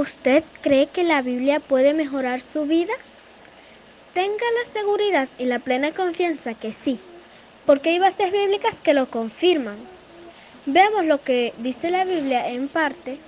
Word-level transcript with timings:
¿Usted 0.00 0.44
cree 0.62 0.86
que 0.86 1.04
la 1.04 1.20
Biblia 1.20 1.60
puede 1.60 1.92
mejorar 1.92 2.40
su 2.40 2.64
vida? 2.64 2.94
Tenga 4.14 4.46
la 4.58 4.72
seguridad 4.72 5.28
y 5.36 5.44
la 5.44 5.58
plena 5.58 5.92
confianza 5.92 6.54
que 6.54 6.72
sí, 6.72 6.98
porque 7.66 7.90
hay 7.90 7.98
bases 7.98 8.32
bíblicas 8.32 8.76
que 8.80 8.94
lo 8.94 9.10
confirman. 9.10 9.76
Veamos 10.64 11.04
lo 11.04 11.22
que 11.22 11.52
dice 11.58 11.90
la 11.90 12.06
Biblia 12.06 12.48
en 12.48 12.68
parte 12.68 13.18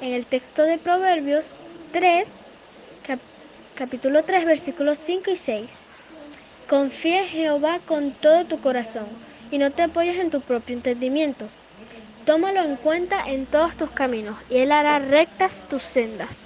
en 0.00 0.12
el 0.12 0.24
texto 0.24 0.62
de 0.62 0.78
Proverbios 0.78 1.56
3, 1.90 2.28
capítulo 3.74 4.22
3, 4.22 4.44
versículos 4.44 4.98
5 4.98 5.32
y 5.32 5.36
6. 5.36 5.70
Confía 6.68 7.22
en 7.22 7.28
Jehová 7.28 7.80
con 7.84 8.12
todo 8.12 8.44
tu 8.44 8.60
corazón 8.60 9.08
y 9.50 9.58
no 9.58 9.72
te 9.72 9.82
apoyes 9.82 10.16
en 10.20 10.30
tu 10.30 10.40
propio 10.40 10.76
entendimiento. 10.76 11.48
Tómalo 12.26 12.62
en 12.62 12.76
cuenta 12.76 13.26
en 13.26 13.44
todos 13.44 13.76
tus 13.76 13.90
caminos 13.90 14.38
y 14.48 14.56
Él 14.56 14.72
hará 14.72 14.98
rectas 14.98 15.62
tus 15.68 15.82
sendas. 15.82 16.42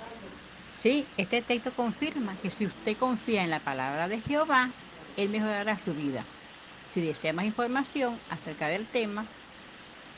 Sí, 0.81 1.07
este 1.16 1.41
texto 1.41 1.73
confirma 1.73 2.35
que 2.43 2.51
si 2.51 2.66
usted 2.66 2.97
confía 2.97 3.45
en 3.45 3.51
la 3.51 3.61
palabra 3.61 4.09
de 4.09 4.21
Jehová, 4.21 4.71
Él 5.16 5.29
mejorará 5.29 5.79
su 5.79 5.95
vida. 5.95 6.25
Si 6.93 7.01
desea 7.01 7.33
más 7.33 7.45
información 7.45 8.19
acerca 8.29 8.66
del 8.66 8.87
tema, 8.87 9.25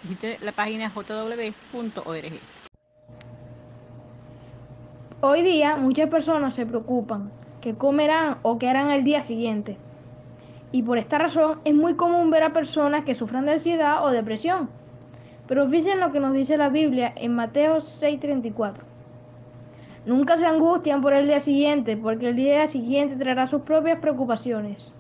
visite 0.03 0.39
la 0.41 0.53
página 0.53 0.89
jw.org. 0.89 2.33
Hoy 5.21 5.43
día 5.43 5.77
muchas 5.77 6.09
personas 6.09 6.55
se 6.55 6.65
preocupan 6.65 7.31
qué 7.61 7.75
comerán 7.75 8.39
o 8.41 8.59
qué 8.59 8.67
harán 8.67 8.91
el 8.93 9.05
día 9.05 9.21
siguiente. 9.21 9.77
Y 10.73 10.85
por 10.85 10.97
esta 10.97 11.19
razón 11.19 11.61
es 11.67 11.75
muy 11.75 11.97
común 11.97 12.31
ver 12.31 12.45
a 12.45 12.55
personas 12.55 13.05
que 13.05 13.15
sufran 13.15 13.45
de 13.45 13.53
ansiedad 13.53 14.03
o 14.03 14.11
depresión 14.11 14.80
pero 15.51 15.69
fíjense 15.69 15.97
lo 15.97 16.13
que 16.13 16.21
nos 16.21 16.33
dice 16.33 16.57
la 16.57 16.69
Biblia 16.69 17.13
en 17.17 17.35
Mateo 17.35 17.81
6:34. 17.81 18.85
Nunca 20.07 20.39
se 20.39 20.47
angustian 20.47 21.01
por 21.01 21.13
el 21.13 21.27
día 21.27 21.41
siguiente, 21.41 21.97
porque 21.97 22.29
el 22.29 22.37
día 22.37 22.69
siguiente 22.69 23.17
traerá 23.17 23.49
sus 23.49 23.63
propias 23.63 23.99
preocupaciones. 23.99 24.93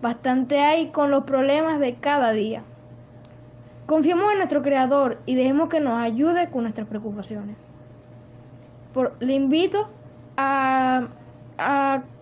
Bastante 0.00 0.60
hay 0.60 0.90
con 0.92 1.10
los 1.10 1.24
problemas 1.24 1.80
de 1.80 1.96
cada 1.96 2.30
día. 2.30 2.62
Confiemos 3.86 4.30
en 4.30 4.38
nuestro 4.38 4.62
Creador 4.62 5.18
y 5.26 5.34
dejemos 5.34 5.68
que 5.68 5.80
nos 5.80 6.00
ayude 6.00 6.50
con 6.50 6.62
nuestras 6.62 6.86
preocupaciones. 6.86 7.56
le 9.18 9.34
invito 9.34 9.88
a, 10.36 11.08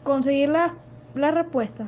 conseguir 0.05 0.49
la 0.49 1.31
respuesta. 1.31 1.87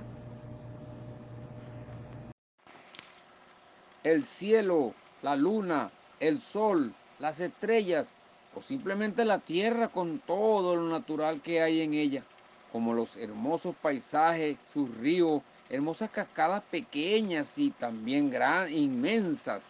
El 4.05 4.27
cielo 4.27 4.93
la 5.23 5.37
luna, 5.37 5.91
el 6.19 6.41
sol, 6.41 6.93
las 7.19 7.41
estrellas 7.41 8.17
o 8.55 8.63
simplemente 8.63 9.25
la 9.25 9.39
tierra 9.39 9.89
con 9.89 10.19
todo 10.21 10.77
lo 10.77 10.89
natural 10.89 11.41
que 11.41 11.63
hay 11.63 11.83
en 11.83 11.95
ella, 11.95 12.25
como 12.73 12.95
los 12.95 13.17
hermosos 13.17 13.75
paisajes, 13.81 14.57
sus 14.73 14.93
ríos, 14.97 15.43
hermosas 15.69 16.11
cascadas 16.11 16.63
pequeñas 16.71 17.57
y 17.59 17.71
también 17.71 18.31
gran, 18.31 18.73
inmensas, 18.73 19.65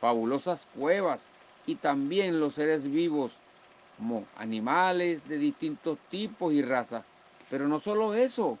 fabulosas 0.00 0.66
cuevas 0.74 1.28
y 1.66 1.76
también 1.76 2.40
los 2.40 2.54
seres 2.54 2.90
vivos, 2.90 3.32
como 3.98 4.24
animales 4.36 5.28
de 5.28 5.38
distintos 5.38 5.98
tipos 6.10 6.52
y 6.54 6.62
razas. 6.62 7.04
Pero 7.50 7.68
no 7.68 7.80
solo 7.80 8.14
eso, 8.14 8.58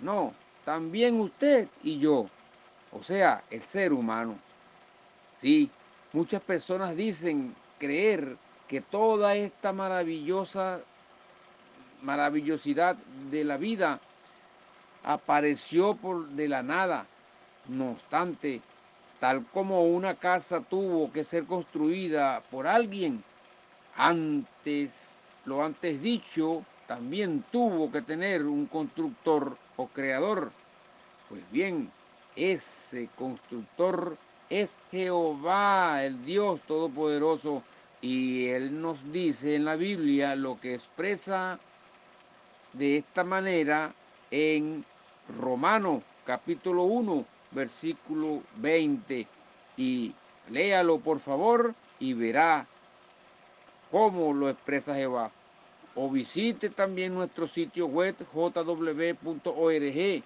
no, 0.00 0.32
también 0.64 1.20
usted 1.20 1.68
y 1.82 1.98
yo, 1.98 2.28
o 2.92 3.02
sea, 3.02 3.42
el 3.50 3.62
ser 3.64 3.92
humano. 3.92 4.38
Sí, 5.40 5.70
muchas 6.12 6.42
personas 6.42 6.96
dicen 6.96 7.54
creer 7.78 8.36
que 8.68 8.80
toda 8.80 9.36
esta 9.36 9.72
maravillosa 9.72 10.80
maravillosidad 12.02 12.96
de 13.30 13.44
la 13.44 13.56
vida 13.56 14.00
apareció 15.04 15.94
por 15.94 16.28
de 16.30 16.48
la 16.48 16.62
nada. 16.62 17.06
No 17.68 17.90
obstante, 17.92 18.60
tal 19.20 19.44
como 19.52 19.84
una 19.84 20.14
casa 20.14 20.60
tuvo 20.60 21.12
que 21.12 21.22
ser 21.22 21.44
construida 21.44 22.42
por 22.50 22.66
alguien, 22.66 23.22
antes, 23.96 24.92
lo 25.44 25.64
antes 25.64 26.00
dicho, 26.02 26.64
también 26.86 27.44
tuvo 27.52 27.90
que 27.92 28.02
tener 28.02 28.44
un 28.44 28.66
constructor 28.66 29.56
o 29.76 29.86
creador. 29.88 30.50
Pues 31.28 31.42
bien, 31.52 31.90
ese 32.36 33.08
constructor 33.16 34.16
es 34.50 34.72
Jehová, 34.90 36.04
el 36.04 36.24
Dios 36.24 36.60
Todopoderoso, 36.66 37.62
y 38.00 38.46
Él 38.46 38.80
nos 38.80 39.12
dice 39.12 39.56
en 39.56 39.64
la 39.64 39.76
Biblia 39.76 40.36
lo 40.36 40.60
que 40.60 40.74
expresa 40.74 41.58
de 42.72 42.98
esta 42.98 43.24
manera 43.24 43.94
en 44.30 44.84
Romano 45.40 46.02
capítulo 46.24 46.84
1, 46.84 47.24
versículo 47.50 48.42
20. 48.56 49.26
Y 49.76 50.14
léalo 50.50 51.00
por 51.00 51.20
favor 51.20 51.74
y 51.98 52.14
verá 52.14 52.66
cómo 53.90 54.32
lo 54.32 54.48
expresa 54.48 54.94
Jehová. 54.94 55.30
O 55.94 56.08
visite 56.10 56.70
también 56.70 57.14
nuestro 57.14 57.48
sitio 57.48 57.86
web 57.86 58.14
jw.org 58.32 60.22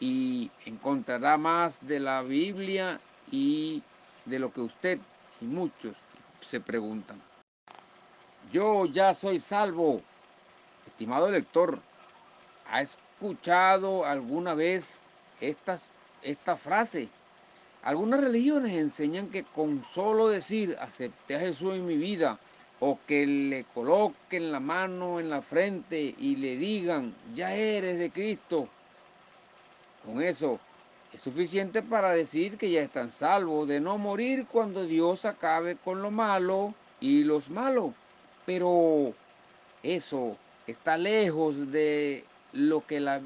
y 0.00 0.50
encontrará 0.66 1.38
más 1.38 1.78
de 1.86 2.00
la 2.00 2.22
Biblia 2.22 3.00
y 3.32 3.82
de 4.26 4.38
lo 4.38 4.52
que 4.52 4.60
usted 4.60 5.00
y 5.40 5.46
muchos 5.46 5.96
se 6.40 6.60
preguntan. 6.60 7.20
Yo 8.52 8.86
ya 8.86 9.14
soy 9.14 9.40
salvo. 9.40 10.02
Estimado 10.86 11.30
lector, 11.30 11.80
¿ha 12.70 12.82
escuchado 12.82 14.04
alguna 14.04 14.54
vez 14.54 15.00
estas, 15.40 15.88
esta 16.22 16.56
frase? 16.56 17.08
Algunas 17.82 18.20
religiones 18.20 18.72
enseñan 18.74 19.30
que 19.30 19.42
con 19.42 19.84
solo 19.92 20.28
decir 20.28 20.76
acepté 20.78 21.34
a 21.34 21.40
Jesús 21.40 21.74
en 21.74 21.86
mi 21.86 21.96
vida 21.96 22.38
o 22.78 22.98
que 23.06 23.26
le 23.26 23.64
coloquen 23.74 24.52
la 24.52 24.60
mano 24.60 25.18
en 25.18 25.30
la 25.30 25.40
frente 25.40 26.14
y 26.18 26.36
le 26.36 26.56
digan 26.56 27.14
ya 27.34 27.54
eres 27.54 27.98
de 27.98 28.10
Cristo, 28.10 28.68
con 30.04 30.22
eso 30.22 30.60
es 31.12 31.20
suficiente 31.20 31.82
para 31.82 32.12
decir 32.12 32.56
que 32.56 32.70
ya 32.70 32.80
están 32.80 33.10
salvos 33.10 33.68
de 33.68 33.80
no 33.80 33.98
morir 33.98 34.46
cuando 34.50 34.84
Dios 34.84 35.24
acabe 35.24 35.76
con 35.76 36.00
lo 36.00 36.10
malo 36.10 36.74
y 37.00 37.24
los 37.24 37.50
malos. 37.50 37.92
Pero 38.46 39.12
eso 39.82 40.36
está 40.66 40.96
lejos 40.96 41.70
de 41.70 42.24
lo 42.52 42.86
que, 42.86 43.00
la, 43.00 43.20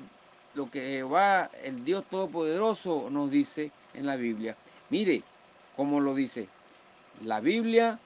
lo 0.54 0.70
que 0.70 0.80
Jehová, 0.80 1.50
el 1.62 1.84
Dios 1.84 2.04
Todopoderoso, 2.10 3.08
nos 3.10 3.30
dice 3.30 3.70
en 3.94 4.06
la 4.06 4.16
Biblia. 4.16 4.56
Mire 4.90 5.22
cómo 5.76 6.00
lo 6.00 6.14
dice. 6.14 6.48
La 7.24 7.40
Biblia 7.40 7.98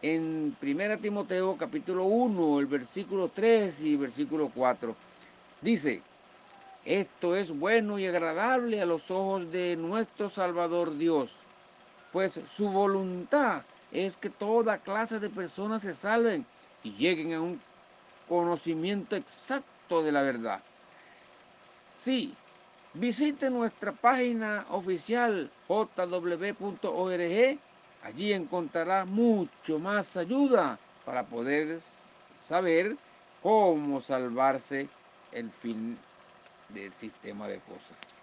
en 0.00 0.56
1 0.62 0.98
Timoteo 0.98 1.56
capítulo 1.56 2.04
1, 2.04 2.60
el 2.60 2.66
versículo 2.66 3.28
3 3.28 3.82
y 3.82 3.96
versículo 3.96 4.50
4. 4.54 4.94
Dice, 5.60 6.02
esto 6.84 7.34
es 7.34 7.50
bueno 7.50 7.98
y 7.98 8.06
agradable 8.06 8.80
a 8.80 8.86
los 8.86 9.10
ojos 9.10 9.50
de 9.50 9.76
nuestro 9.76 10.28
Salvador 10.28 10.96
Dios, 10.96 11.30
pues 12.12 12.38
su 12.56 12.68
voluntad 12.68 13.62
es 13.90 14.16
que 14.16 14.28
toda 14.28 14.78
clase 14.78 15.18
de 15.18 15.30
personas 15.30 15.82
se 15.82 15.94
salven 15.94 16.44
y 16.82 16.92
lleguen 16.92 17.32
a 17.32 17.40
un 17.40 17.60
conocimiento 18.28 19.16
exacto 19.16 20.02
de 20.02 20.12
la 20.12 20.22
verdad. 20.22 20.60
Sí, 21.94 22.34
visite 22.92 23.48
nuestra 23.50 23.92
página 23.92 24.66
oficial 24.70 25.50
jw.org. 25.68 27.58
Allí 28.02 28.32
encontrará 28.34 29.06
mucho 29.06 29.78
más 29.78 30.16
ayuda 30.18 30.78
para 31.06 31.24
poder 31.24 31.80
saber 32.34 32.96
cómo 33.42 34.02
salvarse 34.02 34.88
el 35.32 35.50
fin 35.50 35.98
del 36.68 36.94
sistema 36.94 37.48
de 37.48 37.60
cosas. 37.60 38.13